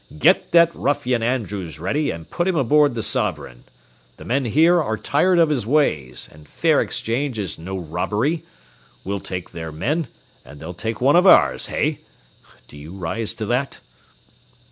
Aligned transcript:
"Get 0.17 0.51
that 0.53 0.73
ruffian 0.73 1.21
Andrews 1.21 1.79
ready 1.79 2.09
and 2.09 2.27
put 2.27 2.47
him 2.47 2.55
aboard 2.55 2.95
the 2.95 3.03
Sovereign. 3.03 3.65
The 4.17 4.25
men 4.25 4.45
here 4.45 4.81
are 4.81 4.97
tired 4.97 5.37
of 5.37 5.49
his 5.51 5.67
ways, 5.67 6.27
and 6.31 6.47
fair 6.49 6.81
exchange 6.81 7.37
is 7.37 7.59
no 7.59 7.77
robbery. 7.77 8.43
We'll 9.03 9.19
take 9.19 9.51
their 9.51 9.71
men, 9.71 10.07
they'll 10.43 10.73
take 10.73 11.01
one 11.01 11.15
of 11.15 11.27
ours, 11.27 11.67
hey? 11.67 11.99
Do 12.67 12.79
you 12.79 12.93
rise 12.93 13.35
to 13.35 13.45
that?" 13.45 13.79